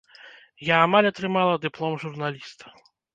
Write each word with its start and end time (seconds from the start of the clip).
Я 0.69 0.77
амаль 0.85 1.07
атрымала 1.09 1.59
дыплом 1.65 1.99
журналіста. 2.05 2.73